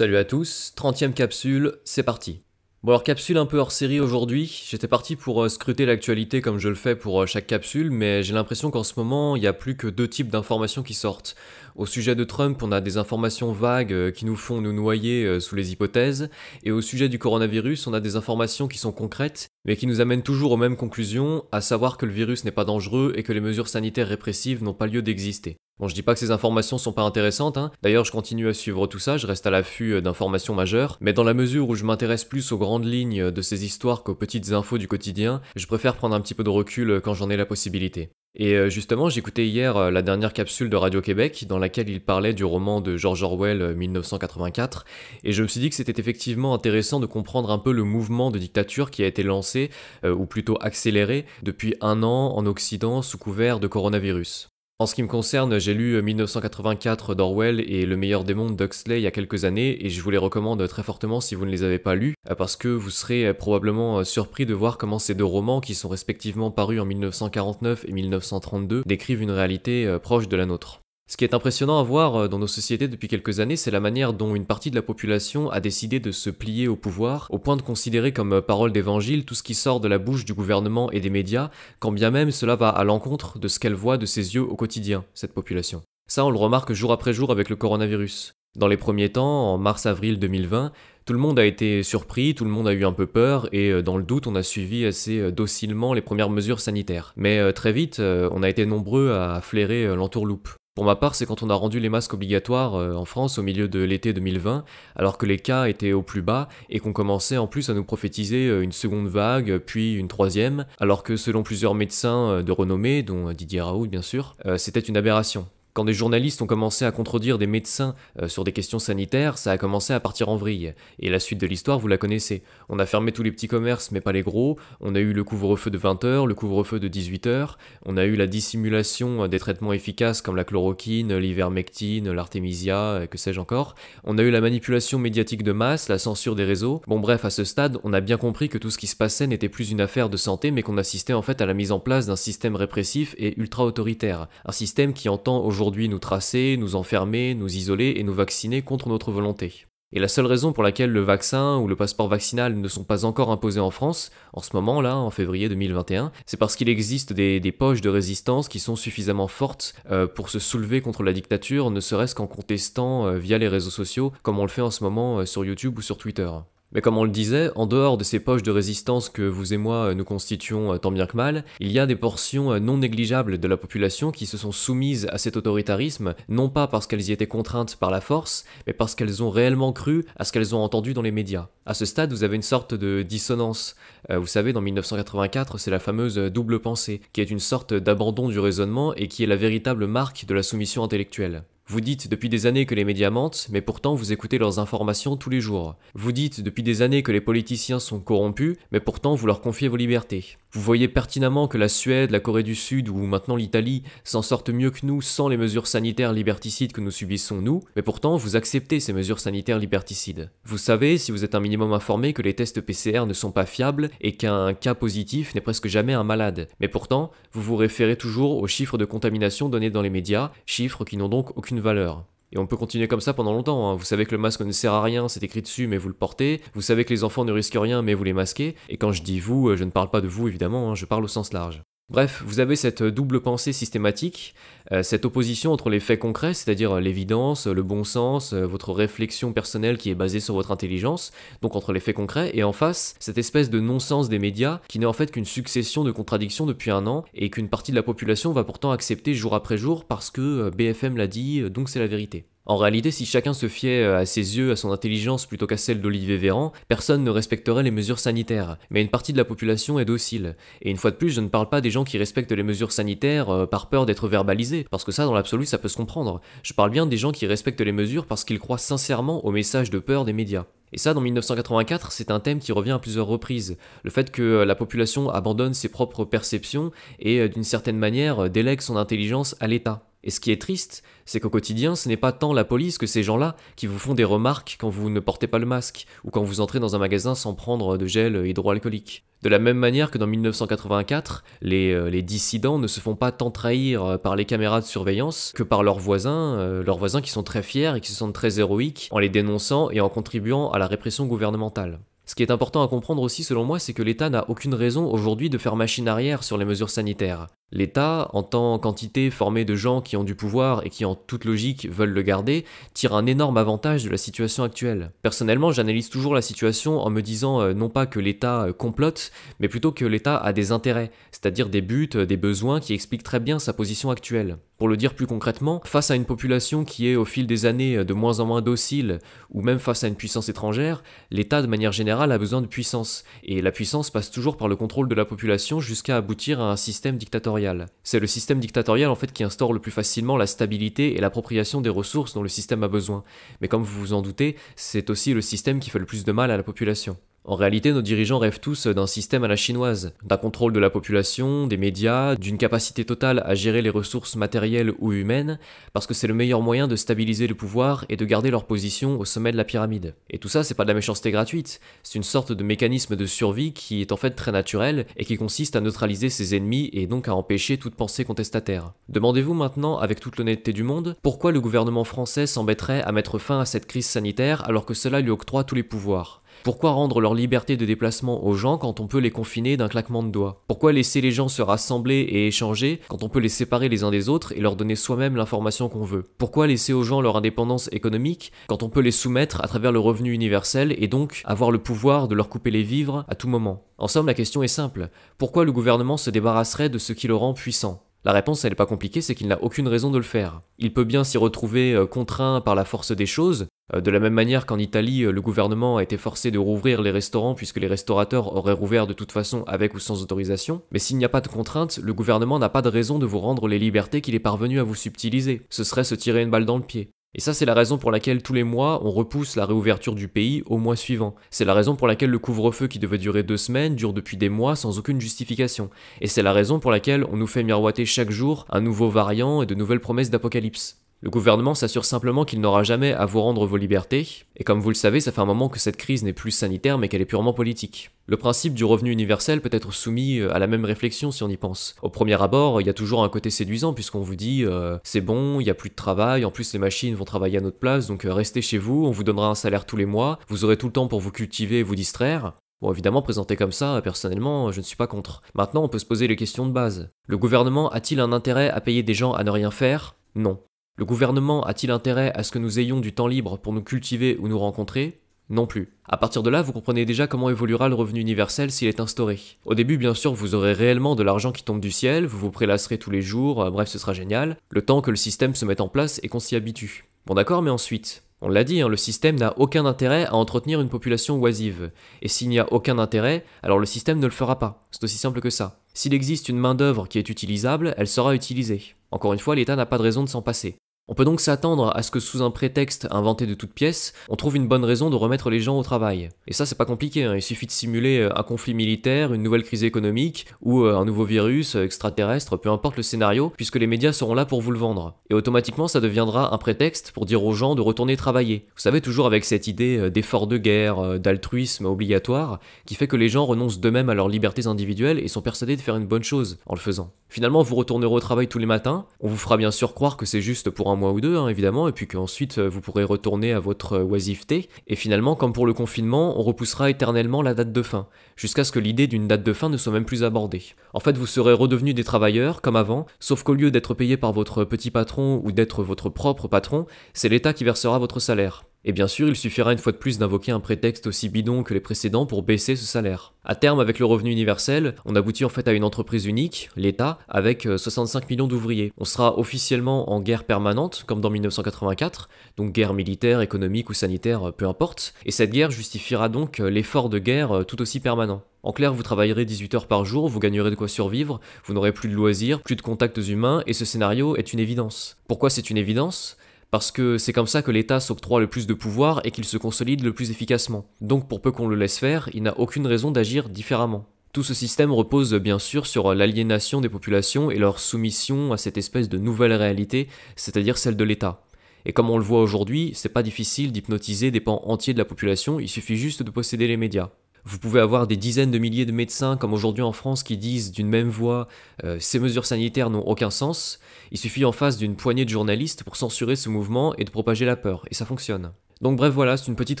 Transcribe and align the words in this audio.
Salut 0.00 0.16
à 0.16 0.24
tous, 0.24 0.72
30ème 0.78 1.12
capsule, 1.12 1.74
c'est 1.84 2.02
parti. 2.02 2.40
Bon 2.82 2.92
alors 2.92 3.04
capsule 3.04 3.36
un 3.36 3.44
peu 3.44 3.58
hors 3.58 3.70
série 3.70 4.00
aujourd'hui, 4.00 4.64
j'étais 4.66 4.88
parti 4.88 5.14
pour 5.14 5.44
euh, 5.44 5.50
scruter 5.50 5.84
l'actualité 5.84 6.40
comme 6.40 6.56
je 6.56 6.70
le 6.70 6.74
fais 6.74 6.96
pour 6.96 7.20
euh, 7.20 7.26
chaque 7.26 7.46
capsule, 7.46 7.90
mais 7.90 8.22
j'ai 8.22 8.32
l'impression 8.32 8.70
qu'en 8.70 8.82
ce 8.82 8.94
moment 8.96 9.36
il 9.36 9.40
n'y 9.40 9.46
a 9.46 9.52
plus 9.52 9.76
que 9.76 9.88
deux 9.88 10.08
types 10.08 10.30
d'informations 10.30 10.82
qui 10.82 10.94
sortent. 10.94 11.36
Au 11.76 11.84
sujet 11.84 12.14
de 12.14 12.24
Trump, 12.24 12.62
on 12.62 12.72
a 12.72 12.80
des 12.80 12.96
informations 12.96 13.52
vagues 13.52 13.92
euh, 13.92 14.10
qui 14.10 14.24
nous 14.24 14.36
font 14.36 14.62
nous 14.62 14.72
noyer 14.72 15.38
sous 15.38 15.54
les 15.54 15.70
hypothèses, 15.72 16.30
et 16.64 16.70
au 16.70 16.80
sujet 16.80 17.10
du 17.10 17.18
coronavirus, 17.18 17.86
on 17.86 17.92
a 17.92 18.00
des 18.00 18.16
informations 18.16 18.68
qui 18.68 18.78
sont 18.78 18.92
concrètes, 18.92 19.48
mais 19.66 19.76
qui 19.76 19.86
nous 19.86 20.00
amènent 20.00 20.22
toujours 20.22 20.52
aux 20.52 20.56
mêmes 20.56 20.76
conclusions, 20.76 21.44
à 21.52 21.60
savoir 21.60 21.98
que 21.98 22.06
le 22.06 22.12
virus 22.12 22.46
n'est 22.46 22.52
pas 22.52 22.64
dangereux 22.64 23.12
et 23.16 23.22
que 23.22 23.34
les 23.34 23.42
mesures 23.42 23.68
sanitaires 23.68 24.08
répressives 24.08 24.64
n'ont 24.64 24.72
pas 24.72 24.86
lieu 24.86 25.02
d'exister. 25.02 25.58
Bon, 25.80 25.88
je 25.88 25.94
dis 25.94 26.02
pas 26.02 26.12
que 26.12 26.20
ces 26.20 26.30
informations 26.30 26.76
sont 26.76 26.92
pas 26.92 27.04
intéressantes, 27.04 27.56
hein. 27.56 27.70
d'ailleurs 27.80 28.04
je 28.04 28.12
continue 28.12 28.48
à 28.48 28.52
suivre 28.52 28.86
tout 28.86 28.98
ça, 28.98 29.16
je 29.16 29.26
reste 29.26 29.46
à 29.46 29.50
l'affût 29.50 29.94
euh, 29.94 30.02
d'informations 30.02 30.54
majeures, 30.54 30.98
mais 31.00 31.14
dans 31.14 31.24
la 31.24 31.32
mesure 31.32 31.70
où 31.70 31.74
je 31.74 31.86
m'intéresse 31.86 32.24
plus 32.24 32.52
aux 32.52 32.58
grandes 32.58 32.84
lignes 32.84 33.30
de 33.30 33.40
ces 33.40 33.64
histoires 33.64 34.02
qu'aux 34.02 34.14
petites 34.14 34.52
infos 34.52 34.76
du 34.76 34.88
quotidien, 34.88 35.40
je 35.56 35.66
préfère 35.66 35.96
prendre 35.96 36.14
un 36.14 36.20
petit 36.20 36.34
peu 36.34 36.44
de 36.44 36.50
recul 36.50 36.90
euh, 36.90 37.00
quand 37.00 37.14
j'en 37.14 37.30
ai 37.30 37.36
la 37.38 37.46
possibilité. 37.46 38.10
Et 38.34 38.56
euh, 38.56 38.68
justement, 38.68 39.08
j'écoutais 39.08 39.46
hier 39.46 39.90
la 39.90 40.02
dernière 40.02 40.34
capsule 40.34 40.68
de 40.68 40.76
Radio-Québec 40.76 41.46
dans 41.48 41.58
laquelle 41.58 41.88
il 41.88 42.04
parlait 42.04 42.34
du 42.34 42.44
roman 42.44 42.82
de 42.82 42.98
George 42.98 43.22
Orwell 43.22 43.74
1984, 43.74 44.84
et 45.24 45.32
je 45.32 45.42
me 45.42 45.48
suis 45.48 45.60
dit 45.60 45.70
que 45.70 45.76
c'était 45.76 45.98
effectivement 45.98 46.52
intéressant 46.52 47.00
de 47.00 47.06
comprendre 47.06 47.50
un 47.50 47.58
peu 47.58 47.72
le 47.72 47.84
mouvement 47.84 48.30
de 48.30 48.38
dictature 48.38 48.90
qui 48.90 49.02
a 49.02 49.06
été 49.06 49.22
lancé, 49.22 49.70
ou 50.04 50.26
plutôt 50.26 50.58
accéléré, 50.60 51.24
depuis 51.42 51.74
un 51.80 52.02
an 52.02 52.34
en 52.36 52.44
Occident 52.44 53.00
sous 53.00 53.16
couvert 53.16 53.60
de 53.60 53.66
coronavirus. 53.66 54.50
En 54.80 54.86
ce 54.86 54.94
qui 54.94 55.02
me 55.02 55.08
concerne, 55.08 55.58
j'ai 55.58 55.74
lu 55.74 56.02
1984 56.02 57.14
d'Orwell 57.14 57.60
et 57.60 57.84
Le 57.84 57.98
meilleur 57.98 58.24
des 58.24 58.32
mondes 58.32 58.56
d'Huxley 58.56 58.98
il 58.98 59.02
y 59.02 59.06
a 59.06 59.10
quelques 59.10 59.44
années 59.44 59.84
et 59.84 59.90
je 59.90 60.00
vous 60.00 60.08
les 60.08 60.16
recommande 60.16 60.66
très 60.68 60.82
fortement 60.82 61.20
si 61.20 61.34
vous 61.34 61.44
ne 61.44 61.50
les 61.50 61.64
avez 61.64 61.78
pas 61.78 61.94
lus 61.94 62.14
euh, 62.30 62.34
parce 62.34 62.56
que 62.56 62.68
vous 62.68 62.88
serez 62.88 63.26
euh, 63.26 63.34
probablement 63.34 63.98
euh, 63.98 64.04
surpris 64.04 64.46
de 64.46 64.54
voir 64.54 64.78
comment 64.78 64.98
ces 64.98 65.14
deux 65.14 65.22
romans 65.22 65.60
qui 65.60 65.74
sont 65.74 65.90
respectivement 65.90 66.50
parus 66.50 66.80
en 66.80 66.86
1949 66.86 67.84
et 67.88 67.92
1932 67.92 68.82
décrivent 68.86 69.20
une 69.20 69.32
réalité 69.32 69.98
proche 70.02 70.28
de 70.28 70.36
la 70.38 70.46
nôtre. 70.46 70.79
Ce 71.10 71.16
qui 71.16 71.24
est 71.24 71.34
impressionnant 71.34 71.80
à 71.80 71.82
voir 71.82 72.14
euh, 72.14 72.28
dans 72.28 72.38
nos 72.38 72.46
sociétés 72.46 72.86
depuis 72.86 73.08
quelques 73.08 73.40
années, 73.40 73.56
c'est 73.56 73.72
la 73.72 73.80
manière 73.80 74.12
dont 74.12 74.36
une 74.36 74.46
partie 74.46 74.70
de 74.70 74.76
la 74.76 74.82
population 74.82 75.50
a 75.50 75.58
décidé 75.58 75.98
de 75.98 76.12
se 76.12 76.30
plier 76.30 76.68
au 76.68 76.76
pouvoir, 76.76 77.26
au 77.30 77.38
point 77.40 77.56
de 77.56 77.62
considérer 77.62 78.12
comme 78.12 78.34
euh, 78.34 78.40
parole 78.40 78.70
d'évangile 78.70 79.24
tout 79.24 79.34
ce 79.34 79.42
qui 79.42 79.54
sort 79.54 79.80
de 79.80 79.88
la 79.88 79.98
bouche 79.98 80.24
du 80.24 80.34
gouvernement 80.34 80.88
et 80.92 81.00
des 81.00 81.10
médias, 81.10 81.50
quand 81.80 81.90
bien 81.90 82.12
même 82.12 82.30
cela 82.30 82.54
va 82.54 82.68
à 82.68 82.84
l'encontre 82.84 83.40
de 83.40 83.48
ce 83.48 83.58
qu'elle 83.58 83.74
voit 83.74 83.98
de 83.98 84.06
ses 84.06 84.36
yeux 84.36 84.42
au 84.42 84.54
quotidien, 84.54 85.04
cette 85.12 85.34
population. 85.34 85.82
Ça, 86.06 86.24
on 86.24 86.30
le 86.30 86.38
remarque 86.38 86.72
jour 86.74 86.92
après 86.92 87.12
jour 87.12 87.32
avec 87.32 87.48
le 87.48 87.56
coronavirus. 87.56 88.36
Dans 88.56 88.68
les 88.68 88.76
premiers 88.76 89.10
temps, 89.10 89.54
en 89.54 89.58
mars-avril 89.58 90.20
2020, 90.20 90.70
tout 91.06 91.12
le 91.12 91.18
monde 91.18 91.40
a 91.40 91.44
été 91.44 91.82
surpris, 91.82 92.36
tout 92.36 92.44
le 92.44 92.50
monde 92.52 92.68
a 92.68 92.72
eu 92.72 92.84
un 92.84 92.92
peu 92.92 93.06
peur, 93.06 93.48
et 93.50 93.72
euh, 93.72 93.82
dans 93.82 93.96
le 93.96 94.04
doute, 94.04 94.28
on 94.28 94.36
a 94.36 94.44
suivi 94.44 94.86
assez 94.86 95.32
docilement 95.32 95.92
les 95.92 96.02
premières 96.02 96.30
mesures 96.30 96.60
sanitaires. 96.60 97.14
Mais 97.16 97.52
très 97.52 97.72
vite, 97.72 97.98
on 97.98 98.44
a 98.44 98.48
été 98.48 98.64
nombreux 98.64 99.10
à 99.10 99.40
flairer 99.40 99.96
l'entourloupe. 99.96 100.50
Pour 100.76 100.84
ma 100.84 100.94
part, 100.94 101.16
c'est 101.16 101.26
quand 101.26 101.42
on 101.42 101.50
a 101.50 101.54
rendu 101.54 101.80
les 101.80 101.88
masques 101.88 102.14
obligatoires 102.14 102.76
euh, 102.76 102.94
en 102.94 103.04
France 103.04 103.38
au 103.38 103.42
milieu 103.42 103.66
de 103.66 103.80
l'été 103.80 104.12
2020, 104.12 104.64
alors 104.94 105.18
que 105.18 105.26
les 105.26 105.36
cas 105.36 105.64
étaient 105.64 105.92
au 105.92 106.02
plus 106.02 106.22
bas 106.22 106.48
et 106.68 106.78
qu'on 106.78 106.92
commençait 106.92 107.38
en 107.38 107.48
plus 107.48 107.70
à 107.70 107.74
nous 107.74 107.82
prophétiser 107.82 108.46
euh, 108.46 108.62
une 108.62 108.70
seconde 108.70 109.08
vague, 109.08 109.58
puis 109.58 109.94
une 109.94 110.06
troisième, 110.06 110.66
alors 110.78 111.02
que 111.02 111.16
selon 111.16 111.42
plusieurs 111.42 111.74
médecins 111.74 112.30
euh, 112.30 112.42
de 112.44 112.52
renommée, 112.52 113.02
dont 113.02 113.32
Didier 113.32 113.62
Raoult 113.62 113.88
bien 113.88 114.02
sûr, 114.02 114.36
c'était 114.56 114.80
une 114.80 114.96
aberration. 114.96 115.48
Quand 115.72 115.84
des 115.84 115.92
journalistes 115.92 116.42
ont 116.42 116.48
commencé 116.48 116.84
à 116.84 116.90
contredire 116.90 117.38
des 117.38 117.46
médecins 117.46 117.94
euh, 118.20 118.26
sur 118.26 118.42
des 118.42 118.50
questions 118.50 118.80
sanitaires, 118.80 119.38
ça 119.38 119.52
a 119.52 119.58
commencé 119.58 119.92
à 119.92 120.00
partir 120.00 120.28
en 120.28 120.36
vrille. 120.36 120.74
Et 120.98 121.10
la 121.10 121.20
suite 121.20 121.40
de 121.40 121.46
l'histoire, 121.46 121.78
vous 121.78 121.86
la 121.86 121.96
connaissez. 121.96 122.42
On 122.68 122.80
a 122.80 122.86
fermé 122.86 123.12
tous 123.12 123.22
les 123.22 123.30
petits 123.30 123.46
commerces, 123.46 123.92
mais 123.92 124.00
pas 124.00 124.10
les 124.10 124.22
gros. 124.22 124.58
On 124.80 124.96
a 124.96 124.98
eu 124.98 125.12
le 125.12 125.22
couvre-feu 125.22 125.70
de 125.70 125.78
20h, 125.78 126.26
le 126.26 126.34
couvre-feu 126.34 126.80
de 126.80 126.88
18h. 126.88 127.54
On 127.86 127.96
a 127.96 128.04
eu 128.04 128.16
la 128.16 128.26
dissimulation 128.26 129.24
euh, 129.24 129.28
des 129.28 129.38
traitements 129.38 129.72
efficaces 129.72 130.22
comme 130.22 130.34
la 130.34 130.42
chloroquine, 130.42 131.16
l'ivermectine, 131.16 132.10
l'artémisia, 132.10 132.78
euh, 132.78 133.06
que 133.06 133.16
sais-je 133.16 133.38
encore. 133.38 133.76
On 134.02 134.18
a 134.18 134.22
eu 134.22 134.30
la 134.32 134.40
manipulation 134.40 134.98
médiatique 134.98 135.44
de 135.44 135.52
masse, 135.52 135.88
la 135.88 135.98
censure 135.98 136.34
des 136.34 136.44
réseaux. 136.44 136.82
Bon 136.88 136.98
bref, 136.98 137.24
à 137.24 137.30
ce 137.30 137.44
stade, 137.44 137.78
on 137.84 137.92
a 137.92 138.00
bien 138.00 138.16
compris 138.16 138.48
que 138.48 138.58
tout 138.58 138.70
ce 138.70 138.78
qui 138.78 138.88
se 138.88 138.96
passait 138.96 139.28
n'était 139.28 139.48
plus 139.48 139.70
une 139.70 139.80
affaire 139.80 140.08
de 140.08 140.16
santé, 140.16 140.50
mais 140.50 140.62
qu'on 140.62 140.78
assistait 140.78 141.12
en 141.12 141.22
fait 141.22 141.40
à 141.40 141.46
la 141.46 141.54
mise 141.54 141.70
en 141.70 141.78
place 141.78 142.06
d'un 142.06 142.16
système 142.16 142.56
répressif 142.56 143.14
et 143.18 143.38
ultra-autoritaire. 143.38 144.26
Un 144.44 144.52
système 144.52 144.94
qui 144.94 145.08
entend 145.08 145.44
aujourd'hui 145.44 145.59
aujourd'hui 145.60 145.90
nous 145.90 145.98
tracer, 145.98 146.56
nous 146.58 146.74
enfermer, 146.74 147.34
nous 147.34 147.54
isoler 147.54 147.92
et 147.96 148.02
nous 148.02 148.14
vacciner 148.14 148.62
contre 148.62 148.88
notre 148.88 149.12
volonté. 149.12 149.66
Et 149.92 149.98
la 149.98 150.08
seule 150.08 150.24
raison 150.24 150.54
pour 150.54 150.62
laquelle 150.62 150.90
le 150.90 151.02
vaccin 151.02 151.58
ou 151.58 151.68
le 151.68 151.76
passeport 151.76 152.08
vaccinal 152.08 152.56
ne 152.56 152.68
sont 152.68 152.84
pas 152.84 153.04
encore 153.04 153.30
imposés 153.30 153.60
en 153.60 153.70
France, 153.70 154.10
en 154.32 154.40
ce 154.40 154.54
moment 154.54 154.80
là, 154.80 154.96
en 154.96 155.10
février 155.10 155.50
2021, 155.50 156.12
c'est 156.24 156.38
parce 156.38 156.56
qu'il 156.56 156.70
existe 156.70 157.12
des, 157.12 157.52
poches 157.52 157.82
de 157.82 157.90
résistance 157.90 158.48
qui 158.48 158.58
sont 158.58 158.76
suffisamment 158.76 159.28
fortes 159.28 159.74
euh, 159.90 160.06
pour 160.06 160.30
se 160.30 160.38
soulever 160.38 160.80
contre 160.80 161.02
la 161.02 161.12
dictature, 161.12 161.70
ne 161.70 161.80
serait-ce 161.80 162.14
qu'en 162.14 162.26
contestant 162.26 163.06
euh, 163.06 163.18
via 163.18 163.36
les 163.36 163.48
réseaux 163.48 163.68
sociaux, 163.68 164.14
comme 164.22 164.38
on 164.38 164.44
le 164.44 164.48
fait 164.48 164.62
en 164.62 164.70
ce 164.70 164.82
moment 164.82 165.18
euh, 165.18 165.26
sur 165.26 165.44
YouTube 165.44 165.76
ou 165.76 165.82
sur 165.82 165.98
Twitter. 165.98 166.30
Mais 166.72 166.82
comme 166.82 166.98
on 166.98 167.04
le 167.04 167.10
disait, 167.10 167.50
en 167.56 167.66
dehors 167.66 167.98
de 167.98 168.04
ces 168.04 168.20
poches 168.20 168.44
de 168.44 168.52
résistance 168.52 169.08
que 169.08 169.22
vous 169.22 169.52
et 169.52 169.56
moi 169.56 169.86
euh, 169.86 169.94
nous 169.94 170.04
constituons 170.04 170.72
euh, 170.72 170.78
tant 170.78 170.92
bien 170.92 171.06
que 171.06 171.16
mal, 171.16 171.44
il 171.58 171.72
y 171.72 171.80
a 171.80 171.86
des 171.86 171.96
portions 171.96 172.52
euh, 172.52 172.60
non 172.60 172.78
négligeables 172.78 173.38
de 173.38 173.48
la 173.48 173.56
population 173.56 174.12
qui 174.12 174.24
se 174.24 174.36
sont 174.36 174.52
soumises 174.52 175.08
à 175.10 175.18
cet 175.18 175.36
autoritarisme, 175.36 176.14
non 176.28 176.48
pas 176.48 176.68
parce 176.68 176.86
qu'elles 176.86 177.08
y 177.08 177.12
étaient 177.12 177.26
contraintes 177.26 177.74
par 177.74 177.90
la 177.90 178.00
force, 178.00 178.44
mais 178.68 178.72
parce 178.72 178.94
qu'elles 178.94 179.20
ont 179.20 179.30
réellement 179.30 179.72
cru 179.72 180.06
à 180.16 180.24
ce 180.24 180.30
qu'elles 180.30 180.54
ont 180.54 180.62
entendu 180.62 180.94
dans 180.94 181.02
les 181.02 181.10
médias. 181.10 181.48
À 181.66 181.74
ce 181.74 181.84
stade, 181.84 182.12
vous 182.12 182.22
avez 182.22 182.36
une 182.36 182.42
sorte 182.42 182.74
de 182.74 183.02
dissonance. 183.02 183.76
vous 184.08 184.26
savez, 184.26 184.52
dans 184.52 184.60
1984, 184.60 185.58
c'est 185.58 185.70
la 185.70 185.78
fameuse 185.78 186.16
double 186.16 186.60
pensée, 186.60 187.00
qui 187.12 187.20
est 187.20 187.30
une 187.30 187.38
sorte 187.38 187.74
d'abandon 187.74 188.28
du 188.28 188.38
raisonnement 188.38 188.94
et 188.94 189.08
qui 189.08 189.22
est 189.22 189.26
la 189.26 189.36
véritable 189.36 189.86
marque 189.86 190.24
de 190.26 190.34
la 190.34 190.42
soumission 190.42 190.82
intellectuelle. 190.82 191.44
Vous 191.70 191.80
dites 191.80 192.08
depuis 192.08 192.28
des 192.28 192.46
années 192.46 192.66
que 192.66 192.74
les 192.74 192.84
médias 192.84 193.10
mentent, 193.10 193.46
mais 193.52 193.60
pourtant 193.60 193.94
vous 193.94 194.12
écoutez 194.12 194.38
leurs 194.38 194.58
informations 194.58 195.16
tous 195.16 195.30
les 195.30 195.40
jours. 195.40 195.76
Vous 195.94 196.10
dites 196.10 196.40
depuis 196.40 196.64
des 196.64 196.82
années 196.82 197.04
que 197.04 197.12
les 197.12 197.20
politiciens 197.20 197.78
sont 197.78 198.00
corrompus, 198.00 198.56
mais 198.72 198.80
pourtant 198.80 199.14
vous 199.14 199.28
leur 199.28 199.40
confiez 199.40 199.68
vos 199.68 199.76
libertés. 199.76 200.36
Vous 200.52 200.62
voyez 200.62 200.88
pertinemment 200.88 201.46
que 201.46 201.58
la 201.58 201.68
Suède, 201.68 202.10
la 202.10 202.18
Corée 202.18 202.42
du 202.42 202.56
Sud 202.56 202.88
ou 202.88 202.96
maintenant 202.96 203.36
l'Italie 203.36 203.84
s'en 204.02 204.20
sortent 204.20 204.50
mieux 204.50 204.72
que 204.72 204.84
nous 204.84 205.00
sans 205.00 205.28
les 205.28 205.36
mesures 205.36 205.68
sanitaires 205.68 206.12
liberticides 206.12 206.72
que 206.72 206.80
nous 206.80 206.90
subissons 206.90 207.40
nous, 207.40 207.60
mais 207.76 207.82
pourtant 207.82 208.16
vous 208.16 208.34
acceptez 208.34 208.80
ces 208.80 208.92
mesures 208.92 209.20
sanitaires 209.20 209.60
liberticides. 209.60 210.30
Vous 210.44 210.58
savez, 210.58 210.98
si 210.98 211.12
vous 211.12 211.24
êtes 211.24 211.36
un 211.36 211.40
minimum 211.40 211.72
informé, 211.72 212.12
que 212.12 212.22
les 212.22 212.34
tests 212.34 212.60
PCR 212.60 213.06
ne 213.06 213.12
sont 213.12 213.30
pas 213.30 213.46
fiables 213.46 213.90
et 214.00 214.16
qu'un 214.16 214.52
cas 214.52 214.74
positif 214.74 215.36
n'est 215.36 215.40
presque 215.40 215.68
jamais 215.68 215.94
un 215.94 216.02
malade. 216.02 216.48
Mais 216.58 216.66
pourtant, 216.66 217.12
vous 217.30 217.42
vous 217.42 217.56
référez 217.56 217.96
toujours 217.96 218.38
aux 218.38 218.48
chiffres 218.48 218.76
de 218.76 218.84
contamination 218.84 219.48
donnés 219.48 219.70
dans 219.70 219.82
les 219.82 219.90
médias, 219.90 220.32
chiffres 220.46 220.84
qui 220.84 220.96
n'ont 220.96 221.08
donc 221.08 221.36
aucune 221.36 221.60
valeur. 221.60 222.04
Et 222.32 222.38
on 222.38 222.46
peut 222.46 222.56
continuer 222.56 222.88
comme 222.88 223.00
ça 223.00 223.14
pendant 223.14 223.32
longtemps. 223.32 223.70
Hein. 223.70 223.74
Vous 223.74 223.84
savez 223.84 224.06
que 224.06 224.12
le 224.12 224.18
masque 224.18 224.40
ne 224.42 224.52
sert 224.52 224.72
à 224.72 224.82
rien, 224.82 225.08
c'est 225.08 225.22
écrit 225.22 225.42
dessus, 225.42 225.66
mais 225.66 225.78
vous 225.78 225.88
le 225.88 225.94
portez. 225.94 226.40
Vous 226.54 226.62
savez 226.62 226.84
que 226.84 226.90
les 226.90 227.04
enfants 227.04 227.24
ne 227.24 227.32
risquent 227.32 227.58
rien, 227.58 227.82
mais 227.82 227.94
vous 227.94 228.04
les 228.04 228.12
masquez. 228.12 228.54
Et 228.68 228.76
quand 228.76 228.92
je 228.92 229.02
dis 229.02 229.20
vous, 229.20 229.48
euh, 229.48 229.56
je 229.56 229.64
ne 229.64 229.70
parle 229.70 229.90
pas 229.90 230.00
de 230.00 230.08
vous 230.08 230.28
évidemment, 230.28 230.70
hein, 230.70 230.74
je 230.74 230.86
parle 230.86 231.04
au 231.04 231.08
sens 231.08 231.32
large. 231.32 231.62
Bref, 231.90 232.22
vous 232.24 232.38
avez 232.38 232.54
cette 232.54 232.84
double 232.84 233.20
pensée 233.20 233.52
systématique, 233.52 234.36
euh, 234.70 234.84
cette 234.84 235.04
opposition 235.04 235.52
entre 235.52 235.70
les 235.70 235.80
faits 235.80 235.98
concrets, 235.98 236.34
c'est-à-dire 236.34 236.78
l'évidence, 236.78 237.48
le 237.48 237.64
bon 237.64 237.82
sens, 237.82 238.32
euh, 238.32 238.46
votre 238.46 238.72
réflexion 238.72 239.32
personnelle 239.32 239.76
qui 239.76 239.90
est 239.90 239.96
basée 239.96 240.20
sur 240.20 240.34
votre 240.34 240.52
intelligence, 240.52 241.10
donc 241.42 241.56
entre 241.56 241.72
les 241.72 241.80
faits 241.80 241.96
concrets, 241.96 242.30
et 242.32 242.44
en 242.44 242.52
face, 242.52 242.94
cette 243.00 243.18
espèce 243.18 243.50
de 243.50 243.58
non-sens 243.58 244.08
des 244.08 244.20
médias 244.20 244.60
qui 244.68 244.78
n'est 244.78 244.86
en 244.86 244.92
fait 244.92 245.10
qu'une 245.10 245.24
succession 245.24 245.82
de 245.82 245.90
contradictions 245.90 246.46
depuis 246.46 246.70
un 246.70 246.86
an, 246.86 247.04
et 247.12 247.28
qu'une 247.28 247.48
partie 247.48 247.72
de 247.72 247.76
la 247.76 247.82
population 247.82 248.30
va 248.30 248.44
pourtant 248.44 248.70
accepter 248.70 249.12
jour 249.12 249.34
après 249.34 249.58
jour 249.58 249.84
parce 249.84 250.10
que 250.10 250.48
BFM 250.50 250.96
l'a 250.96 251.08
dit, 251.08 251.42
donc 251.50 251.68
c'est 251.68 251.80
la 251.80 251.88
vérité. 251.88 252.24
En 252.50 252.56
réalité, 252.56 252.90
si 252.90 253.06
chacun 253.06 253.32
se 253.32 253.46
fiait 253.46 253.84
euh, 253.84 253.98
à 253.98 254.06
ses 254.06 254.36
yeux, 254.36 254.50
à 254.50 254.56
son 254.56 254.72
intelligence 254.72 255.24
plutôt 255.24 255.46
qu'à 255.46 255.56
celle 255.56 255.80
d'Olivier 255.80 256.16
Véran, 256.16 256.50
personne 256.66 257.04
ne 257.04 257.10
respecterait 257.10 257.62
les 257.62 257.70
mesures 257.70 258.00
sanitaires. 258.00 258.56
Mais 258.70 258.82
une 258.82 258.88
partie 258.88 259.12
de 259.12 259.18
la 259.18 259.24
population 259.24 259.78
est 259.78 259.84
docile. 259.84 260.34
Et 260.60 260.72
une 260.72 260.76
fois 260.76 260.90
de 260.90 260.96
plus, 260.96 261.10
je 261.10 261.20
ne 261.20 261.28
parle 261.28 261.48
pas 261.48 261.60
des 261.60 261.70
gens 261.70 261.84
qui 261.84 261.96
respectent 261.96 262.32
les 262.32 262.42
mesures 262.42 262.72
sanitaires 262.72 263.30
euh, 263.30 263.46
par 263.46 263.68
peur 263.68 263.86
d'être 263.86 264.08
verbalisés, 264.08 264.66
parce 264.68 264.82
que 264.82 264.90
ça, 264.90 265.04
dans 265.04 265.14
l'absolu, 265.14 265.46
ça 265.46 265.58
peut 265.58 265.68
se 265.68 265.76
comprendre. 265.76 266.20
Je 266.42 266.52
parle 266.52 266.70
bien 266.70 266.86
des 266.86 266.96
gens 266.96 267.12
qui 267.12 267.24
respectent 267.24 267.60
les 267.60 267.70
mesures 267.70 268.04
parce 268.04 268.24
qu'ils 268.24 268.40
croient 268.40 268.58
sincèrement 268.58 269.24
au 269.24 269.30
message 269.30 269.70
de 269.70 269.78
peur 269.78 270.04
des 270.04 270.12
médias. 270.12 270.46
Et 270.72 270.78
ça, 270.78 270.92
dans 270.92 271.00
1984, 271.00 271.92
c'est 271.92 272.10
un 272.10 272.18
thème 272.18 272.40
qui 272.40 272.50
revient 272.50 272.72
à 272.72 272.80
plusieurs 272.80 273.06
reprises. 273.06 273.58
Le 273.84 273.90
fait 273.92 274.10
que 274.10 274.22
euh, 274.22 274.44
la 274.44 274.56
population 274.56 275.08
abandonne 275.08 275.54
ses 275.54 275.68
propres 275.68 276.04
perceptions 276.04 276.72
et, 276.98 277.28
d'une 277.28 277.44
certaine 277.44 277.78
manière, 277.78 278.28
délègue 278.28 278.60
son 278.60 278.76
intelligence 278.76 279.36
à 279.38 279.46
l'État. 279.46 279.86
Et 280.02 280.10
ce 280.10 280.20
qui 280.20 280.32
est 280.32 280.40
triste, 280.40 280.82
c'est 281.04 281.20
qu'au 281.20 281.30
quotidien, 281.30 281.74
ce 281.76 281.88
n'est 281.88 281.96
pas 281.96 282.12
tant 282.12 282.32
la 282.32 282.44
police 282.44 282.78
que 282.78 282.86
ces 282.86 283.02
gens-là 283.02 283.36
qui 283.56 283.66
vous 283.66 283.78
font 283.78 283.94
des 283.94 284.04
remarques 284.04 284.56
quand 284.58 284.70
vous 284.70 284.88
ne 284.88 285.00
portez 285.00 285.26
pas 285.26 285.38
le 285.38 285.46
masque, 285.46 285.86
ou 286.04 286.10
quand 286.10 286.22
vous 286.22 286.40
entrez 286.40 286.58
dans 286.58 286.74
un 286.74 286.78
magasin 286.78 287.14
sans 287.14 287.34
prendre 287.34 287.76
de 287.76 287.86
gel 287.86 288.26
hydroalcoolique. 288.26 289.04
De 289.22 289.28
la 289.28 289.38
même 289.38 289.58
manière 289.58 289.90
que 289.90 289.98
dans 289.98 290.06
1984, 290.06 291.24
les, 291.42 291.72
euh, 291.72 291.90
les 291.90 292.00
dissidents 292.00 292.58
ne 292.58 292.66
se 292.66 292.80
font 292.80 292.96
pas 292.96 293.12
tant 293.12 293.30
trahir 293.30 293.84
euh, 293.84 293.98
par 293.98 294.16
les 294.16 294.24
caméras 294.24 294.62
de 294.62 294.64
surveillance 294.64 295.32
que 295.36 295.42
par 295.42 295.62
leurs 295.62 295.78
voisins, 295.78 296.38
euh, 296.38 296.64
leurs 296.64 296.78
voisins 296.78 297.02
qui 297.02 297.10
sont 297.10 297.22
très 297.22 297.42
fiers 297.42 297.76
et 297.76 297.80
qui 297.80 297.90
se 297.90 297.98
sentent 297.98 298.14
très 298.14 298.40
héroïques 298.40 298.88
en 298.90 298.98
les 298.98 299.10
dénonçant 299.10 299.70
et 299.70 299.80
en 299.82 299.90
contribuant 299.90 300.50
à 300.50 300.58
la 300.58 300.66
répression 300.66 301.04
gouvernementale. 301.04 301.80
Ce 302.06 302.14
qui 302.14 302.22
est 302.22 302.30
important 302.30 302.62
à 302.62 302.68
comprendre 302.68 303.02
aussi 303.02 303.22
selon 303.22 303.44
moi, 303.44 303.58
c'est 303.58 303.74
que 303.74 303.82
l'État 303.82 304.08
n'a 304.08 304.28
aucune 304.30 304.54
raison 304.54 304.90
aujourd'hui 304.90 305.28
de 305.28 305.36
faire 305.36 305.54
machine 305.54 305.86
arrière 305.86 306.24
sur 306.24 306.38
les 306.38 306.46
mesures 306.46 306.70
sanitaires. 306.70 307.26
L'État, 307.52 308.08
en 308.12 308.22
tant 308.22 308.60
qu'entité 308.60 309.10
formée 309.10 309.44
de 309.44 309.56
gens 309.56 309.80
qui 309.80 309.96
ont 309.96 310.04
du 310.04 310.14
pouvoir 310.14 310.64
et 310.64 310.70
qui 310.70 310.84
en 310.84 310.94
toute 310.94 311.24
logique 311.24 311.68
veulent 311.68 311.90
le 311.90 312.02
garder, 312.02 312.44
tire 312.74 312.94
un 312.94 313.06
énorme 313.06 313.38
avantage 313.38 313.82
de 313.82 313.90
la 313.90 313.96
situation 313.96 314.44
actuelle. 314.44 314.92
Personnellement, 315.02 315.50
j'analyse 315.50 315.90
toujours 315.90 316.14
la 316.14 316.22
situation 316.22 316.78
en 316.78 316.90
me 316.90 317.00
disant 317.00 317.40
euh, 317.40 317.52
non 317.52 317.68
pas 317.68 317.86
que 317.86 317.98
l'État 317.98 318.44
euh, 318.44 318.52
complote, 318.52 319.10
mais 319.40 319.48
plutôt 319.48 319.72
que 319.72 319.84
l'État 319.84 320.16
a 320.16 320.32
des 320.32 320.52
intérêts, 320.52 320.92
c'est-à-dire 321.10 321.48
des 321.48 321.60
buts, 321.60 321.90
euh, 321.96 322.06
des 322.06 322.16
besoins 322.16 322.60
qui 322.60 322.72
expliquent 322.72 323.02
très 323.02 323.18
bien 323.18 323.40
sa 323.40 323.52
position 323.52 323.90
actuelle. 323.90 324.38
Pour 324.56 324.68
le 324.68 324.76
dire 324.76 324.94
plus 324.94 325.06
concrètement, 325.06 325.60
face 325.64 325.90
à 325.90 325.96
une 325.96 326.04
population 326.04 326.64
qui 326.64 326.86
est 326.86 326.94
au 326.94 327.06
fil 327.06 327.26
des 327.26 327.46
années 327.46 327.82
de 327.82 327.94
moins 327.94 328.20
en 328.20 328.26
moins 328.26 328.42
docile, 328.42 328.98
ou 329.30 329.40
même 329.40 329.58
face 329.58 329.82
à 329.84 329.88
une 329.88 329.94
puissance 329.94 330.28
étrangère, 330.28 330.82
l'État 331.10 331.40
de 331.40 331.46
manière 331.46 331.72
générale 331.72 332.12
a 332.12 332.18
besoin 332.18 332.42
de 332.42 332.46
puissance, 332.46 333.04
et 333.24 333.40
la 333.40 333.52
puissance 333.52 333.90
passe 333.90 334.10
toujours 334.10 334.36
par 334.36 334.48
le 334.48 334.56
contrôle 334.56 334.86
de 334.86 334.94
la 334.94 335.06
population 335.06 335.60
jusqu'à 335.60 335.96
aboutir 335.96 336.42
à 336.42 336.52
un 336.52 336.56
système 336.56 336.98
dictatorial. 336.98 337.39
C'est 337.82 338.00
le 338.00 338.06
système 338.06 338.40
dictatorial 338.40 338.90
en 338.90 338.94
fait 338.94 339.12
qui 339.12 339.24
instaure 339.24 339.52
le 339.52 339.60
plus 339.60 339.70
facilement 339.70 340.16
la 340.16 340.26
stabilité 340.26 340.96
et 340.96 341.00
l'appropriation 341.00 341.60
des 341.60 341.70
ressources 341.70 342.14
dont 342.14 342.22
le 342.22 342.28
système 342.28 342.62
a 342.62 342.68
besoin. 342.68 343.04
Mais 343.40 343.48
comme 343.48 343.62
vous 343.62 343.80
vous 343.80 343.92
en 343.92 344.02
doutez, 344.02 344.36
c'est 344.56 344.90
aussi 344.90 345.14
le 345.14 345.20
système 345.20 345.60
qui 345.60 345.70
fait 345.70 345.78
le 345.78 345.86
plus 345.86 346.04
de 346.04 346.12
mal 346.12 346.30
à 346.30 346.36
la 346.36 346.42
population. 346.42 346.96
En 347.26 347.36
réalité, 347.36 347.72
nos 347.72 347.82
dirigeants 347.82 348.18
rêvent 348.18 348.40
tous 348.40 348.66
d'un 348.66 348.86
système 348.86 349.24
à 349.24 349.28
la 349.28 349.36
chinoise, 349.36 349.92
d'un 350.02 350.16
contrôle 350.16 350.54
de 350.54 350.58
la 350.58 350.70
population, 350.70 351.46
des 351.46 351.58
médias, 351.58 352.16
d'une 352.16 352.38
capacité 352.38 352.86
totale 352.86 353.22
à 353.26 353.34
gérer 353.34 353.60
les 353.60 353.68
ressources 353.68 354.16
matérielles 354.16 354.72
ou 354.78 354.92
humaines, 354.92 355.38
parce 355.74 355.86
que 355.86 355.92
c'est 355.92 356.06
le 356.06 356.14
meilleur 356.14 356.40
moyen 356.40 356.66
de 356.66 356.76
stabiliser 356.76 357.26
le 357.26 357.34
pouvoir 357.34 357.84
et 357.90 357.98
de 357.98 358.06
garder 358.06 358.30
leur 358.30 358.46
position 358.46 358.98
au 358.98 359.04
sommet 359.04 359.32
de 359.32 359.36
la 359.36 359.44
pyramide. 359.44 359.94
Et 360.08 360.18
tout 360.18 360.30
ça, 360.30 360.42
c'est 360.42 360.54
pas 360.54 360.64
de 360.64 360.68
la 360.68 360.74
méchanceté 360.74 361.10
gratuite, 361.10 361.60
c'est 361.82 361.98
une 361.98 362.04
sorte 362.04 362.32
de 362.32 362.42
mécanisme 362.42 362.96
de 362.96 363.06
survie 363.06 363.52
qui 363.52 363.82
est 363.82 363.92
en 363.92 363.98
fait 363.98 364.12
très 364.12 364.32
naturel 364.32 364.86
et 364.96 365.04
qui 365.04 365.18
consiste 365.18 365.56
à 365.56 365.60
neutraliser 365.60 366.08
ses 366.08 366.34
ennemis 366.34 366.70
et 366.72 366.86
donc 366.86 367.06
à 367.06 367.14
empêcher 367.14 367.58
toute 367.58 367.74
pensée 367.74 368.06
contestataire. 368.06 368.72
Demandez-vous 368.88 369.34
maintenant, 369.34 369.76
avec 369.76 370.00
toute 370.00 370.16
l'honnêteté 370.16 370.54
du 370.54 370.62
monde, 370.62 370.96
pourquoi 371.02 371.32
le 371.32 371.40
gouvernement 371.42 371.84
français 371.84 372.26
s'embêterait 372.26 372.82
à 372.82 372.92
mettre 372.92 373.18
fin 373.18 373.40
à 373.40 373.44
cette 373.44 373.66
crise 373.66 373.86
sanitaire 373.86 374.42
alors 374.48 374.64
que 374.64 374.74
cela 374.74 375.02
lui 375.02 375.10
octroie 375.10 375.44
tous 375.44 375.54
les 375.54 375.62
pouvoirs? 375.62 376.22
Pourquoi 376.42 376.70
rendre 376.70 377.02
leur 377.02 377.14
liberté 377.14 377.58
de 377.58 377.66
déplacement 377.66 378.24
aux 378.24 378.34
gens 378.34 378.56
quand 378.56 378.80
on 378.80 378.86
peut 378.86 378.98
les 378.98 379.10
confiner 379.10 379.58
d'un 379.58 379.68
claquement 379.68 380.02
de 380.02 380.08
doigts? 380.08 380.42
Pourquoi 380.48 380.72
laisser 380.72 381.02
les 381.02 381.10
gens 381.10 381.28
se 381.28 381.42
rassembler 381.42 381.96
et 381.96 382.28
échanger 382.28 382.80
quand 382.88 383.02
on 383.02 383.10
peut 383.10 383.18
les 383.18 383.28
séparer 383.28 383.68
les 383.68 383.84
uns 383.84 383.90
des 383.90 384.08
autres 384.08 384.32
et 384.32 384.40
leur 384.40 384.56
donner 384.56 384.74
soi-même 384.74 385.16
l'information 385.16 385.68
qu'on 385.68 385.84
veut? 385.84 386.04
Pourquoi 386.16 386.46
laisser 386.46 386.72
aux 386.72 386.82
gens 386.82 387.02
leur 387.02 387.18
indépendance 387.18 387.68
économique 387.72 388.32
quand 388.46 388.62
on 388.62 388.70
peut 388.70 388.80
les 388.80 388.90
soumettre 388.90 389.42
à 389.44 389.48
travers 389.48 389.72
le 389.72 389.80
revenu 389.80 390.12
universel 390.12 390.74
et 390.78 390.88
donc 390.88 391.20
avoir 391.26 391.50
le 391.50 391.58
pouvoir 391.58 392.08
de 392.08 392.14
leur 392.14 392.30
couper 392.30 392.50
les 392.50 392.62
vivres 392.62 393.04
à 393.08 393.14
tout 393.14 393.28
moment? 393.28 393.64
En 393.76 393.88
somme, 393.88 394.06
la 394.06 394.14
question 394.14 394.42
est 394.42 394.48
simple. 394.48 394.88
Pourquoi 395.18 395.44
le 395.44 395.52
gouvernement 395.52 395.98
se 395.98 396.10
débarrasserait 396.10 396.68
de 396.70 396.78
ce 396.78 396.94
qui 396.94 397.06
le 397.06 397.16
rend 397.16 397.34
puissant? 397.34 397.82
La 398.04 398.12
réponse, 398.12 398.44
elle 398.44 398.52
n'est 398.52 398.56
pas 398.56 398.66
compliquée, 398.66 399.02
c'est 399.02 399.14
qu'il 399.14 399.28
n'a 399.28 399.42
aucune 399.42 399.68
raison 399.68 399.90
de 399.90 399.98
le 399.98 400.04
faire. 400.04 400.40
Il 400.58 400.72
peut 400.72 400.84
bien 400.84 401.04
s'y 401.04 401.18
retrouver 401.18 401.74
euh, 401.74 401.86
contraint 401.86 402.40
par 402.40 402.54
la 402.54 402.64
force 402.64 402.92
des 402.92 403.06
choses, 403.06 403.46
euh, 403.74 403.80
de 403.80 403.90
la 403.90 404.00
même 404.00 404.14
manière 404.14 404.46
qu'en 404.46 404.58
Italie, 404.58 405.02
euh, 405.02 405.12
le 405.12 405.20
gouvernement 405.20 405.76
a 405.76 405.82
été 405.82 405.96
forcé 405.96 406.30
de 406.30 406.38
rouvrir 406.38 406.82
les 406.82 406.90
restaurants 406.90 407.34
puisque 407.34 407.58
les 407.58 407.66
restaurateurs 407.66 408.34
auraient 408.34 408.52
rouvert 408.52 408.86
de 408.86 408.92
toute 408.92 409.12
façon 409.12 409.44
avec 409.46 409.74
ou 409.74 409.78
sans 409.78 410.02
autorisation. 410.02 410.62
Mais 410.72 410.78
s'il 410.78 410.96
n'y 410.96 411.04
a 411.04 411.10
pas 411.10 411.20
de 411.20 411.28
contrainte, 411.28 411.78
le 411.82 411.92
gouvernement 411.92 412.38
n'a 412.38 412.48
pas 412.48 412.62
de 412.62 412.68
raison 412.68 412.98
de 412.98 413.06
vous 413.06 413.20
rendre 413.20 413.48
les 413.48 413.58
libertés 413.58 414.00
qu'il 414.00 414.14
est 414.14 414.18
parvenu 414.18 414.60
à 414.60 414.64
vous 414.64 414.74
subtiliser. 414.74 415.42
Ce 415.50 415.64
serait 415.64 415.84
se 415.84 415.94
tirer 415.94 416.22
une 416.22 416.30
balle 416.30 416.46
dans 416.46 416.56
le 416.56 416.64
pied. 416.64 416.90
Et 417.12 417.20
ça, 417.20 417.34
c'est 417.34 417.44
la 417.44 417.54
raison 417.54 417.76
pour 417.76 417.90
laquelle 417.90 418.22
tous 418.22 418.32
les 418.32 418.44
mois, 418.44 418.84
on 418.84 418.90
repousse 418.90 419.34
la 419.34 419.44
réouverture 419.44 419.96
du 419.96 420.06
pays 420.06 420.44
au 420.46 420.58
mois 420.58 420.76
suivant. 420.76 421.16
C'est 421.30 421.44
la 421.44 421.54
raison 421.54 421.74
pour 421.74 421.88
laquelle 421.88 422.10
le 422.10 422.20
couvre-feu 422.20 422.68
qui 422.68 422.78
devait 422.78 422.98
durer 422.98 423.24
deux 423.24 423.36
semaines 423.36 423.74
dure 423.74 423.92
depuis 423.92 424.16
des 424.16 424.28
mois 424.28 424.54
sans 424.54 424.78
aucune 424.78 425.00
justification. 425.00 425.70
Et 426.00 426.06
c'est 426.06 426.22
la 426.22 426.32
raison 426.32 426.60
pour 426.60 426.70
laquelle 426.70 427.04
on 427.10 427.16
nous 427.16 427.26
fait 427.26 427.42
miroiter 427.42 427.84
chaque 427.84 428.10
jour 428.10 428.46
un 428.48 428.60
nouveau 428.60 428.90
variant 428.90 429.42
et 429.42 429.46
de 429.46 429.56
nouvelles 429.56 429.80
promesses 429.80 430.10
d'apocalypse. 430.10 430.79
Le 431.02 431.08
gouvernement 431.08 431.54
s'assure 431.54 431.86
simplement 431.86 432.26
qu'il 432.26 432.42
n'aura 432.42 432.62
jamais 432.62 432.92
à 432.92 433.06
vous 433.06 433.22
rendre 433.22 433.46
vos 433.46 433.56
libertés, 433.56 434.26
et 434.36 434.44
comme 434.44 434.60
vous 434.60 434.68
le 434.68 434.74
savez, 434.74 435.00
ça 435.00 435.12
fait 435.12 435.22
un 435.22 435.24
moment 435.24 435.48
que 435.48 435.58
cette 435.58 435.78
crise 435.78 436.04
n'est 436.04 436.12
plus 436.12 436.30
sanitaire 436.30 436.76
mais 436.76 436.88
qu'elle 436.88 437.00
est 437.00 437.06
purement 437.06 437.32
politique. 437.32 437.90
Le 438.04 438.18
principe 438.18 438.52
du 438.52 438.66
revenu 438.66 438.90
universel 438.90 439.40
peut 439.40 439.48
être 439.50 439.72
soumis 439.72 440.18
euh, 440.18 440.34
à 440.34 440.38
la 440.38 440.46
même 440.46 440.66
réflexion 440.66 441.10
si 441.10 441.22
on 441.22 441.30
y 441.30 441.38
pense. 441.38 441.74
Au 441.80 441.88
premier 441.88 442.20
abord, 442.20 442.60
il 442.60 442.66
y 442.66 442.70
a 442.70 442.74
toujours 442.74 443.02
un 443.02 443.08
côté 443.08 443.30
séduisant 443.30 443.72
puisqu'on 443.72 444.02
vous 444.02 444.14
dit 444.14 444.44
euh, 444.44 444.76
c'est 444.84 445.00
bon, 445.00 445.40
il 445.40 445.44
n'y 445.44 445.50
a 445.50 445.54
plus 445.54 445.70
de 445.70 445.74
travail, 445.74 446.26
en 446.26 446.30
plus 446.30 446.52
les 446.52 446.58
machines 446.58 446.94
vont 446.94 447.06
travailler 447.06 447.38
à 447.38 447.40
notre 447.40 447.58
place, 447.58 447.86
donc 447.86 448.04
euh, 448.04 448.12
restez 448.12 448.42
chez 448.42 448.58
vous, 448.58 448.84
on 448.84 448.90
vous 448.90 449.04
donnera 449.04 449.28
un 449.28 449.34
salaire 449.34 449.64
tous 449.64 449.78
les 449.78 449.86
mois, 449.86 450.18
vous 450.28 450.44
aurez 450.44 450.58
tout 450.58 450.66
le 450.66 450.72
temps 450.72 450.86
pour 450.86 451.00
vous 451.00 451.12
cultiver 451.12 451.60
et 451.60 451.62
vous 451.62 451.76
distraire. 451.76 452.34
Bon, 452.60 452.70
évidemment, 452.72 453.00
présenté 453.00 453.36
comme 453.36 453.52
ça, 453.52 453.80
personnellement, 453.82 454.52
je 454.52 454.60
ne 454.60 454.64
suis 454.64 454.76
pas 454.76 454.86
contre. 454.86 455.22
Maintenant, 455.34 455.64
on 455.64 455.68
peut 455.70 455.78
se 455.78 455.86
poser 455.86 456.08
les 456.08 456.16
questions 456.16 456.46
de 456.46 456.52
base. 456.52 456.90
Le 457.06 457.16
gouvernement 457.16 457.70
a-t-il 457.70 458.00
un 458.00 458.12
intérêt 458.12 458.50
à 458.50 458.60
payer 458.60 458.82
des 458.82 458.92
gens 458.92 459.14
à 459.14 459.24
ne 459.24 459.30
rien 459.30 459.50
faire? 459.50 459.94
Non. 460.14 460.40
Le 460.76 460.84
gouvernement 460.84 461.44
a-t-il 461.44 461.70
intérêt 461.70 462.12
à 462.14 462.22
ce 462.22 462.30
que 462.30 462.38
nous 462.38 462.58
ayons 462.58 462.80
du 462.80 462.94
temps 462.94 463.06
libre 463.06 463.36
pour 463.38 463.52
nous 463.52 463.62
cultiver 463.62 464.16
ou 464.18 464.28
nous 464.28 464.38
rencontrer? 464.38 465.00
Non 465.28 465.46
plus. 465.46 465.68
À 465.84 465.96
partir 465.96 466.24
de 466.24 466.30
là, 466.30 466.42
vous 466.42 466.52
comprenez 466.52 466.84
déjà 466.84 467.06
comment 467.06 467.30
évoluera 467.30 467.68
le 467.68 467.76
revenu 467.76 468.00
universel 468.00 468.50
s'il 468.50 468.66
est 468.66 468.80
instauré. 468.80 469.20
Au 469.44 469.54
début, 469.54 469.78
bien 469.78 469.94
sûr, 469.94 470.12
vous 470.12 470.34
aurez 470.34 470.52
réellement 470.52 470.96
de 470.96 471.04
l'argent 471.04 471.30
qui 471.30 471.44
tombe 471.44 471.60
du 471.60 471.70
ciel, 471.70 472.06
vous 472.06 472.18
vous 472.18 472.30
prélasserez 472.32 472.78
tous 472.78 472.90
les 472.90 473.00
jours, 473.00 473.42
euh, 473.42 473.50
bref, 473.50 473.68
ce 473.68 473.78
sera 473.78 473.92
génial, 473.92 474.36
le 474.48 474.62
temps 474.62 474.80
que 474.80 474.90
le 474.90 474.96
système 474.96 475.36
se 475.36 475.44
mette 475.44 475.60
en 475.60 475.68
place 475.68 476.00
et 476.02 476.08
qu'on 476.08 476.18
s'y 476.18 476.34
habitue. 476.34 476.86
Bon 477.06 477.14
d'accord, 477.14 477.42
mais 477.42 477.50
ensuite, 477.50 478.02
on 478.22 478.28
l'a 478.28 478.44
dit, 478.44 478.60
hein, 478.60 478.68
le 478.68 478.76
système 478.76 479.16
n'a 479.16 479.38
aucun 479.38 479.64
intérêt 479.64 480.04
à 480.04 480.14
entretenir 480.14 480.60
une 480.60 480.68
population 480.68 481.18
oisive. 481.18 481.70
Et 482.02 482.08
s'il 482.08 482.28
n'y 482.28 482.38
a 482.38 482.52
aucun 482.52 482.78
intérêt, 482.78 483.24
alors 483.42 483.58
le 483.58 483.66
système 483.66 483.98
ne 483.98 484.06
le 484.06 484.12
fera 484.12 484.38
pas. 484.38 484.66
C'est 484.70 484.84
aussi 484.84 484.98
simple 484.98 485.20
que 485.20 485.30
ça. 485.30 485.60
S'il 485.72 485.94
existe 485.94 486.28
une 486.28 486.38
main-d'œuvre 486.38 486.86
qui 486.86 486.98
est 486.98 487.08
utilisable, 487.08 487.74
elle 487.78 487.88
sera 487.88 488.14
utilisée. 488.14 488.74
Encore 488.90 489.14
une 489.14 489.18
fois, 489.18 489.36
l'État 489.36 489.56
n'a 489.56 489.66
pas 489.66 489.78
de 489.78 489.82
raison 489.82 490.04
de 490.04 490.08
s'en 490.08 490.20
passer. 490.20 490.56
On 490.90 490.94
peut 490.94 491.04
donc 491.04 491.20
s'attendre 491.20 491.70
à 491.76 491.84
ce 491.84 491.92
que 491.92 492.00
sous 492.00 492.20
un 492.20 492.32
prétexte 492.32 492.88
inventé 492.90 493.24
de 493.24 493.34
toutes 493.34 493.52
pièces, 493.52 493.92
on 494.08 494.16
trouve 494.16 494.34
une 494.34 494.48
bonne 494.48 494.64
raison 494.64 494.90
de 494.90 494.96
remettre 494.96 495.30
les 495.30 495.38
gens 495.38 495.56
au 495.56 495.62
travail. 495.62 496.08
Et 496.26 496.32
ça 496.32 496.46
c'est 496.46 496.58
pas 496.58 496.64
compliqué, 496.64 497.04
hein. 497.04 497.14
il 497.14 497.22
suffit 497.22 497.46
de 497.46 497.52
simuler 497.52 498.00
euh, 498.00 498.18
un 498.18 498.24
conflit 498.24 498.54
militaire, 498.54 499.14
une 499.14 499.22
nouvelle 499.22 499.44
crise 499.44 499.62
économique, 499.62 500.26
ou 500.42 500.64
euh, 500.64 500.76
un 500.76 500.84
nouveau 500.84 501.04
virus 501.04 501.54
euh, 501.54 501.62
extraterrestre, 501.62 502.36
peu 502.36 502.50
importe 502.50 502.76
le 502.76 502.82
scénario, 502.82 503.32
puisque 503.36 503.54
les 503.54 503.68
médias 503.68 503.92
seront 503.92 504.14
là 504.14 504.24
pour 504.26 504.42
vous 504.42 504.50
le 504.50 504.58
vendre. 504.58 504.96
Et 505.10 505.14
automatiquement 505.14 505.68
ça 505.68 505.80
deviendra 505.80 506.34
un 506.34 506.38
prétexte 506.38 506.90
pour 506.90 507.06
dire 507.06 507.24
aux 507.24 507.34
gens 507.34 507.54
de 507.54 507.62
retourner 507.62 507.96
travailler. 507.96 508.48
Vous 508.56 508.60
savez, 508.60 508.80
toujours 508.80 509.06
avec 509.06 509.24
cette 509.24 509.46
idée 509.46 509.92
d'effort 509.92 510.26
de 510.26 510.38
guerre, 510.38 510.98
d'altruisme 510.98 511.66
obligatoire, 511.66 512.40
qui 512.66 512.74
fait 512.74 512.88
que 512.88 512.96
les 512.96 513.08
gens 513.08 513.26
renoncent 513.26 513.60
d'eux-mêmes 513.60 513.90
à 513.90 513.94
leurs 513.94 514.08
libertés 514.08 514.48
individuelles 514.48 514.98
et 514.98 515.06
sont 515.06 515.22
persuadés 515.22 515.54
de 515.54 515.60
faire 515.60 515.76
une 515.76 515.86
bonne 515.86 516.02
chose 516.02 516.38
en 516.46 516.54
le 516.56 516.60
faisant. 516.60 516.90
Finalement, 517.08 517.42
vous 517.42 517.56
retournerez 517.56 517.92
au 517.92 518.00
travail 518.00 518.28
tous 518.28 518.38
les 518.38 518.46
matins, 518.46 518.86
on 519.00 519.08
vous 519.08 519.16
fera 519.16 519.36
bien 519.36 519.50
sûr 519.50 519.74
croire 519.74 519.96
que 519.96 520.06
c'est 520.06 520.20
juste 520.20 520.48
pour 520.50 520.70
un 520.70 520.76
mois 520.80 520.92
ou 520.92 521.00
deux, 521.00 521.16
hein, 521.16 521.28
évidemment, 521.28 521.68
et 521.68 521.72
puis 521.72 521.86
qu'ensuite 521.86 522.38
euh, 522.38 522.48
vous 522.48 522.60
pourrez 522.60 522.82
retourner 522.82 523.32
à 523.32 523.38
votre 523.38 523.74
euh, 523.74 523.84
oisiveté. 523.84 524.48
Et 524.66 524.74
finalement, 524.74 525.14
comme 525.14 525.32
pour 525.32 525.46
le 525.46 525.52
confinement, 525.52 526.18
on 526.18 526.22
repoussera 526.22 526.70
éternellement 526.70 527.22
la 527.22 527.34
date 527.34 527.52
de 527.52 527.62
fin, 527.62 527.86
jusqu'à 528.16 528.42
ce 528.42 528.50
que 528.50 528.58
l'idée 528.58 528.88
d'une 528.88 529.06
date 529.06 529.22
de 529.22 529.32
fin 529.32 529.48
ne 529.48 529.56
soit 529.56 529.72
même 529.72 529.84
plus 529.84 530.02
abordée. 530.02 530.42
En 530.74 530.80
fait, 530.80 530.98
vous 530.98 531.06
serez 531.06 531.34
redevenus 531.34 531.74
des 531.74 531.84
travailleurs, 531.84 532.42
comme 532.42 532.56
avant, 532.56 532.86
sauf 532.98 533.22
qu'au 533.22 533.34
lieu 533.34 533.52
d'être 533.52 533.74
payé 533.74 533.96
par 533.96 534.12
votre 534.12 534.44
petit 534.44 534.72
patron 534.72 535.20
ou 535.24 535.30
d'être 535.30 535.62
votre 535.62 535.90
propre 535.90 536.26
patron, 536.26 536.66
c'est 536.94 537.08
l'État 537.08 537.32
qui 537.32 537.44
versera 537.44 537.78
votre 537.78 538.00
salaire. 538.00 538.49
Et 538.64 538.72
bien 538.72 538.88
sûr, 538.88 539.08
il 539.08 539.16
suffira 539.16 539.52
une 539.52 539.58
fois 539.58 539.72
de 539.72 539.78
plus 539.78 539.98
d'invoquer 539.98 540.32
un 540.32 540.40
prétexte 540.40 540.86
aussi 540.86 541.08
bidon 541.08 541.42
que 541.42 541.54
les 541.54 541.60
précédents 541.60 542.04
pour 542.04 542.22
baisser 542.22 542.56
ce 542.56 542.66
salaire. 542.66 543.14
À 543.24 543.34
terme, 543.34 543.58
avec 543.58 543.78
le 543.78 543.86
revenu 543.86 544.10
universel, 544.10 544.74
on 544.84 544.96
aboutit 544.96 545.24
en 545.24 545.30
fait 545.30 545.48
à 545.48 545.52
une 545.52 545.64
entreprise 545.64 546.04
unique, 546.04 546.50
l'État, 546.56 546.98
avec 547.08 547.48
65 547.56 548.02
euh, 548.02 548.06
millions 548.10 548.26
d'ouvriers. 548.26 548.72
On 548.76 548.84
sera 548.84 549.18
officiellement 549.18 549.90
en 549.90 550.00
guerre 550.00 550.24
permanente, 550.24 550.84
comme 550.86 551.00
dans 551.00 551.08
1984, 551.08 552.10
donc 552.36 552.52
guerre 552.52 552.74
militaire, 552.74 553.22
économique 553.22 553.70
ou 553.70 553.74
sanitaire, 553.74 554.28
euh, 554.28 554.32
peu 554.32 554.46
importe, 554.46 554.92
et 555.06 555.10
cette 555.10 555.30
guerre 555.30 555.50
justifiera 555.50 556.10
donc 556.10 556.38
euh, 556.38 556.50
l'effort 556.50 556.90
de 556.90 556.98
guerre 556.98 557.44
tout 557.48 557.62
aussi 557.62 557.80
permanent. 557.80 558.22
En 558.42 558.52
clair, 558.52 558.74
vous 558.74 558.82
travaillerez 558.82 559.24
18 559.24 559.54
heures 559.54 559.66
par 559.66 559.86
jour, 559.86 560.08
vous 560.08 560.20
gagnerez 560.20 560.50
de 560.50 560.54
quoi 560.54 560.68
survivre, 560.68 561.20
vous 561.44 561.54
n'aurez 561.54 561.72
plus 561.72 561.88
de 561.88 561.94
loisirs, 561.94 562.40
plus 562.40 562.56
de 562.56 562.62
contacts 562.62 562.96
humains, 562.96 563.42
et 563.46 563.54
ce 563.54 563.64
scénario 563.64 564.16
est 564.16 564.32
une 564.32 564.38
évidence. 564.38 564.98
Pourquoi 565.08 565.30
c'est 565.30 565.50
une 565.50 565.58
évidence? 565.58 566.16
Parce 566.50 566.72
que 566.72 566.98
c'est 566.98 567.12
comme 567.12 567.26
ça 567.26 567.42
que 567.42 567.50
l'État 567.50 567.80
s'octroie 567.80 568.20
le 568.20 568.26
plus 568.26 568.46
de 568.46 568.54
pouvoir 568.54 569.00
et 569.04 569.10
qu'il 569.10 569.24
se 569.24 569.36
consolide 569.36 569.82
le 569.82 569.92
plus 569.92 570.10
efficacement. 570.10 570.66
Donc 570.80 571.08
pour 571.08 571.20
peu 571.20 571.30
qu'on 571.30 571.48
le 571.48 571.56
laisse 571.56 571.78
faire, 571.78 572.08
il 572.12 572.22
n'a 572.22 572.38
aucune 572.38 572.66
raison 572.66 572.90
d'agir 572.90 573.28
différemment. 573.28 573.86
Tout 574.12 574.24
ce 574.24 574.34
système 574.34 574.72
repose 574.72 575.14
bien 575.14 575.38
sûr 575.38 575.66
sur 575.66 575.94
l'aliénation 575.94 576.60
des 576.60 576.68
populations 576.68 577.30
et 577.30 577.38
leur 577.38 577.60
soumission 577.60 578.32
à 578.32 578.36
cette 578.36 578.58
espèce 578.58 578.88
de 578.88 578.98
nouvelle 578.98 579.32
réalité, 579.32 579.86
c'est-à-dire 580.16 580.58
celle 580.58 580.76
de 580.76 580.82
l'État. 580.84 581.22
Et 581.64 581.72
comme 581.72 581.90
on 581.90 581.98
le 581.98 582.04
voit 582.04 582.22
aujourd'hui, 582.22 582.72
c'est 582.74 582.88
pas 582.88 583.04
difficile 583.04 583.52
d'hypnotiser 583.52 584.10
des 584.10 584.20
pans 584.20 584.42
entiers 584.46 584.72
de 584.72 584.78
la 584.78 584.84
population, 584.84 585.38
il 585.38 585.48
suffit 585.48 585.76
juste 585.76 586.02
de 586.02 586.10
posséder 586.10 586.48
les 586.48 586.56
médias. 586.56 586.90
Vous 587.24 587.38
pouvez 587.38 587.60
avoir 587.60 587.86
des 587.86 587.96
dizaines 587.96 588.30
de 588.30 588.38
milliers 588.38 588.66
de 588.66 588.72
médecins, 588.72 589.16
comme 589.16 589.32
aujourd'hui 589.32 589.62
en 589.62 589.72
France, 589.72 590.02
qui 590.02 590.16
disent 590.16 590.52
d'une 590.52 590.68
même 590.68 590.88
voix 590.88 591.28
euh, 591.64 591.78
ces 591.78 591.98
mesures 591.98 592.26
sanitaires 592.26 592.70
n'ont 592.70 592.86
aucun 592.86 593.10
sens. 593.10 593.60
Il 593.90 593.98
suffit 593.98 594.24
en 594.24 594.32
face 594.32 594.56
d'une 594.56 594.76
poignée 594.76 595.04
de 595.04 595.10
journalistes 595.10 595.64
pour 595.64 595.76
censurer 595.76 596.16
ce 596.16 596.28
mouvement 596.28 596.74
et 596.76 596.84
de 596.84 596.90
propager 596.90 597.26
la 597.26 597.36
peur, 597.36 597.64
et 597.70 597.74
ça 597.74 597.84
fonctionne. 597.84 598.32
Donc 598.60 598.76
bref 598.76 598.92
voilà, 598.92 599.16
c'est 599.16 599.28
une 599.28 599.36
petite 599.36 599.60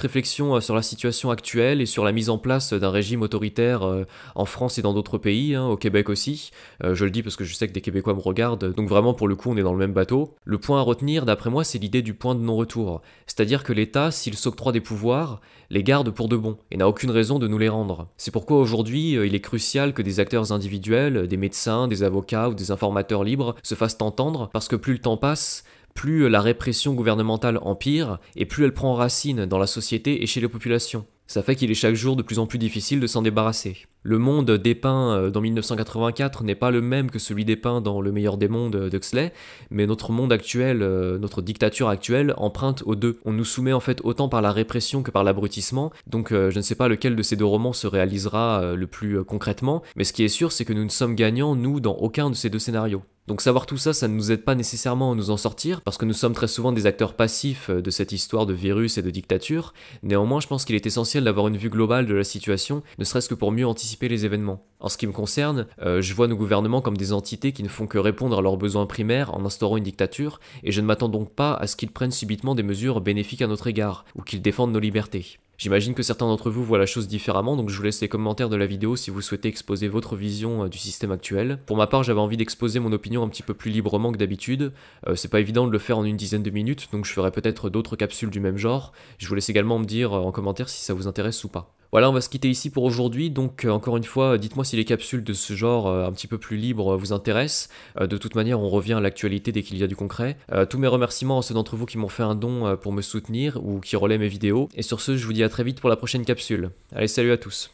réflexion 0.00 0.56
euh, 0.56 0.60
sur 0.60 0.74
la 0.74 0.82
situation 0.82 1.30
actuelle 1.30 1.80
et 1.80 1.86
sur 1.86 2.04
la 2.04 2.12
mise 2.12 2.28
en 2.28 2.36
place 2.36 2.74
d'un 2.74 2.90
régime 2.90 3.22
autoritaire 3.22 3.82
euh, 3.82 4.04
en 4.34 4.44
France 4.44 4.76
et 4.76 4.82
dans 4.82 4.92
d'autres 4.92 5.16
pays, 5.16 5.54
hein, 5.54 5.64
au 5.64 5.78
Québec 5.78 6.10
aussi. 6.10 6.50
Euh, 6.84 6.94
je 6.94 7.06
le 7.06 7.10
dis 7.10 7.22
parce 7.22 7.36
que 7.36 7.44
je 7.44 7.54
sais 7.54 7.66
que 7.66 7.72
des 7.72 7.80
Québécois 7.80 8.12
me 8.12 8.20
regardent, 8.20 8.74
donc 8.74 8.90
vraiment 8.90 9.14
pour 9.14 9.26
le 9.26 9.36
coup 9.36 9.50
on 9.50 9.56
est 9.56 9.62
dans 9.62 9.72
le 9.72 9.78
même 9.78 9.94
bateau. 9.94 10.34
Le 10.44 10.58
point 10.58 10.80
à 10.80 10.82
retenir 10.82 11.24
d'après 11.24 11.48
moi 11.48 11.64
c'est 11.64 11.78
l'idée 11.78 12.02
du 12.02 12.12
point 12.12 12.34
de 12.34 12.40
non-retour. 12.40 13.00
C'est-à-dire 13.26 13.64
que 13.64 13.72
l'État, 13.72 14.10
s'il 14.10 14.34
s'octroie 14.34 14.72
des 14.72 14.82
pouvoirs, 14.82 15.40
les 15.70 15.82
garde 15.82 16.10
pour 16.10 16.28
de 16.28 16.36
bon 16.36 16.58
et 16.70 16.76
n'a 16.76 16.86
aucune 16.86 17.10
raison 17.10 17.38
de 17.38 17.48
nous 17.48 17.58
les 17.58 17.70
rendre. 17.70 18.08
C'est 18.18 18.32
pourquoi 18.32 18.58
aujourd'hui 18.58 19.12
il 19.12 19.34
est 19.34 19.40
crucial 19.40 19.94
que 19.94 20.02
des 20.02 20.20
acteurs 20.20 20.52
individuels, 20.52 21.26
des 21.26 21.38
médecins, 21.38 21.88
des 21.88 22.02
avocats 22.02 22.50
ou 22.50 22.54
des 22.54 22.70
informateurs 22.70 23.24
libres 23.24 23.54
se 23.62 23.74
fassent 23.74 23.96
entendre 24.00 24.50
parce 24.52 24.68
que 24.68 24.76
plus 24.76 24.92
le 24.92 24.98
temps 24.98 25.16
passe, 25.16 25.64
plus 25.94 26.28
la 26.28 26.40
répression 26.40 26.94
gouvernementale 26.94 27.58
empire 27.62 28.18
et 28.36 28.46
plus 28.46 28.64
elle 28.64 28.74
prend 28.74 28.94
racine 28.94 29.46
dans 29.46 29.58
la 29.58 29.66
société 29.66 30.22
et 30.22 30.26
chez 30.26 30.40
les 30.40 30.48
populations. 30.48 31.06
Ça 31.30 31.44
fait 31.44 31.54
qu'il 31.54 31.70
est 31.70 31.74
chaque 31.74 31.94
jour 31.94 32.16
de 32.16 32.22
plus 32.22 32.40
en 32.40 32.46
plus 32.48 32.58
difficile 32.58 32.98
de 32.98 33.06
s'en 33.06 33.22
débarrasser. 33.22 33.76
Le 34.02 34.18
monde 34.18 34.50
dépeint 34.50 35.14
euh, 35.14 35.30
dans 35.30 35.40
1984 35.40 36.42
n'est 36.42 36.56
pas 36.56 36.72
le 36.72 36.80
même 36.80 37.08
que 37.08 37.20
celui 37.20 37.44
dépeint 37.44 37.80
dans 37.80 38.00
Le 38.00 38.10
meilleur 38.10 38.36
des 38.36 38.48
mondes 38.48 38.88
d'Huxley, 38.88 39.32
mais 39.70 39.86
notre 39.86 40.10
monde 40.10 40.32
actuel, 40.32 40.82
euh, 40.82 41.18
notre 41.18 41.40
dictature 41.40 41.88
actuelle 41.88 42.34
emprunte 42.36 42.82
aux 42.84 42.96
deux. 42.96 43.20
On 43.24 43.32
nous 43.32 43.44
soumet 43.44 43.72
en 43.72 43.78
fait 43.78 44.00
autant 44.02 44.28
par 44.28 44.42
la 44.42 44.50
répression 44.50 45.04
que 45.04 45.12
par 45.12 45.22
l'abrutissement, 45.22 45.92
donc 46.08 46.32
euh, 46.32 46.50
je 46.50 46.56
ne 46.56 46.62
sais 46.62 46.74
pas 46.74 46.88
lequel 46.88 47.14
de 47.14 47.22
ces 47.22 47.36
deux 47.36 47.44
romans 47.44 47.74
se 47.74 47.86
réalisera 47.86 48.74
le 48.74 48.86
plus 48.88 49.22
concrètement, 49.22 49.84
mais 49.94 50.02
ce 50.02 50.12
qui 50.12 50.24
est 50.24 50.28
sûr 50.28 50.50
c'est 50.50 50.64
que 50.64 50.72
nous 50.72 50.82
ne 50.82 50.88
sommes 50.88 51.14
gagnants, 51.14 51.54
nous, 51.54 51.78
dans 51.78 51.94
aucun 51.94 52.28
de 52.30 52.34
ces 52.34 52.50
deux 52.50 52.58
scénarios. 52.58 53.04
Donc 53.30 53.42
savoir 53.42 53.64
tout 53.64 53.76
ça, 53.76 53.92
ça 53.92 54.08
ne 54.08 54.14
nous 54.14 54.32
aide 54.32 54.42
pas 54.42 54.56
nécessairement 54.56 55.12
à 55.12 55.14
nous 55.14 55.30
en 55.30 55.36
sortir, 55.36 55.82
parce 55.82 55.96
que 55.96 56.04
nous 56.04 56.14
sommes 56.14 56.32
très 56.32 56.48
souvent 56.48 56.72
des 56.72 56.86
acteurs 56.86 57.14
passifs 57.14 57.70
de 57.70 57.90
cette 57.92 58.10
histoire 58.10 58.44
de 58.44 58.52
virus 58.52 58.98
et 58.98 59.02
de 59.02 59.10
dictature. 59.10 59.72
Néanmoins, 60.02 60.40
je 60.40 60.48
pense 60.48 60.64
qu'il 60.64 60.74
est 60.74 60.84
essentiel 60.84 61.22
d'avoir 61.22 61.46
une 61.46 61.56
vue 61.56 61.70
globale 61.70 62.06
de 62.06 62.14
la 62.14 62.24
situation, 62.24 62.82
ne 62.98 63.04
serait-ce 63.04 63.28
que 63.28 63.36
pour 63.36 63.52
mieux 63.52 63.68
anticiper 63.68 64.08
les 64.08 64.24
événements. 64.24 64.66
En 64.80 64.88
ce 64.88 64.98
qui 64.98 65.06
me 65.06 65.12
concerne, 65.12 65.68
euh, 65.80 66.02
je 66.02 66.12
vois 66.12 66.26
nos 66.26 66.34
gouvernements 66.34 66.80
comme 66.80 66.96
des 66.96 67.12
entités 67.12 67.52
qui 67.52 67.62
ne 67.62 67.68
font 67.68 67.86
que 67.86 67.98
répondre 67.98 68.36
à 68.36 68.42
leurs 68.42 68.56
besoins 68.56 68.86
primaires 68.86 69.32
en 69.32 69.44
instaurant 69.44 69.76
une 69.76 69.84
dictature, 69.84 70.40
et 70.64 70.72
je 70.72 70.80
ne 70.80 70.86
m'attends 70.86 71.08
donc 71.08 71.30
pas 71.32 71.54
à 71.54 71.68
ce 71.68 71.76
qu'ils 71.76 71.92
prennent 71.92 72.10
subitement 72.10 72.56
des 72.56 72.64
mesures 72.64 73.00
bénéfiques 73.00 73.42
à 73.42 73.46
notre 73.46 73.68
égard, 73.68 74.06
ou 74.16 74.22
qu'ils 74.22 74.42
défendent 74.42 74.72
nos 74.72 74.80
libertés. 74.80 75.38
J'imagine 75.60 75.92
que 75.92 76.02
certains 76.02 76.26
d'entre 76.26 76.48
vous 76.48 76.64
voient 76.64 76.78
la 76.78 76.86
chose 76.86 77.06
différemment, 77.06 77.54
donc 77.54 77.68
je 77.68 77.76
vous 77.76 77.82
laisse 77.82 78.00
les 78.00 78.08
commentaires 78.08 78.48
de 78.48 78.56
la 78.56 78.64
vidéo 78.64 78.96
si 78.96 79.10
vous 79.10 79.20
souhaitez 79.20 79.48
exposer 79.48 79.88
votre 79.88 80.16
vision 80.16 80.64
euh, 80.64 80.68
du 80.68 80.78
système 80.78 81.10
actuel. 81.10 81.58
Pour 81.66 81.76
ma 81.76 81.86
part, 81.86 82.02
j'avais 82.02 82.18
envie 82.18 82.38
d'exposer 82.38 82.80
mon 82.80 82.92
opinion 82.92 83.22
un 83.22 83.28
petit 83.28 83.42
peu 83.42 83.52
plus 83.52 83.70
librement 83.70 84.10
que 84.10 84.16
d'habitude. 84.16 84.72
Euh, 85.06 85.16
c'est 85.16 85.28
pas 85.28 85.38
évident 85.38 85.66
de 85.66 85.70
le 85.70 85.78
faire 85.78 85.98
en 85.98 86.04
une 86.04 86.16
dizaine 86.16 86.42
de 86.42 86.48
minutes, 86.48 86.88
donc 86.92 87.04
je 87.04 87.12
ferai 87.12 87.30
peut-être 87.30 87.68
d'autres 87.68 87.94
capsules 87.94 88.30
du 88.30 88.40
même 88.40 88.56
genre. 88.56 88.94
Je 89.18 89.28
vous 89.28 89.34
laisse 89.34 89.50
également 89.50 89.78
me 89.78 89.84
dire 89.84 90.14
euh, 90.14 90.20
en 90.20 90.32
commentaire 90.32 90.70
si 90.70 90.82
ça 90.82 90.94
vous 90.94 91.06
intéresse 91.06 91.44
ou 91.44 91.50
pas. 91.50 91.74
Voilà, 91.92 92.08
on 92.08 92.12
va 92.12 92.20
se 92.20 92.28
quitter 92.28 92.48
ici 92.48 92.70
pour 92.70 92.84
aujourd'hui. 92.84 93.30
Donc, 93.30 93.66
encore 93.68 93.96
une 93.96 94.04
fois, 94.04 94.38
dites-moi 94.38 94.64
si 94.64 94.76
les 94.76 94.84
capsules 94.84 95.24
de 95.24 95.32
ce 95.32 95.54
genre 95.54 95.88
un 95.88 96.12
petit 96.12 96.26
peu 96.26 96.38
plus 96.38 96.56
libres 96.56 96.96
vous 96.96 97.12
intéressent. 97.12 97.68
de 98.00 98.16
toute 98.16 98.34
manière, 98.34 98.60
on 98.60 98.68
revient 98.68 98.94
à 98.94 99.00
l'actualité 99.00 99.52
dès 99.52 99.62
qu'il 99.62 99.78
y 99.78 99.82
a 99.82 99.86
du 99.86 99.96
concret. 99.96 100.36
tous 100.68 100.78
mes 100.78 100.86
remerciements 100.86 101.40
à 101.40 101.42
ceux 101.42 101.54
d'entre 101.54 101.76
vous 101.76 101.86
qui 101.86 101.98
m'ont 101.98 102.08
fait 102.08 102.22
un 102.22 102.34
don 102.34 102.76
pour 102.76 102.92
me 102.92 103.02
soutenir 103.02 103.58
ou 103.64 103.80
qui 103.80 103.96
relaient 103.96 104.18
mes 104.18 104.28
vidéos. 104.28 104.68
Et 104.74 104.82
sur 104.82 105.00
ce, 105.00 105.16
je 105.16 105.26
vous 105.26 105.32
dis 105.32 105.42
à 105.42 105.48
très 105.48 105.64
vite 105.64 105.80
pour 105.80 105.90
la 105.90 105.96
prochaine 105.96 106.24
capsule. 106.24 106.70
Allez, 106.94 107.08
salut 107.08 107.32
à 107.32 107.36
tous 107.36 107.70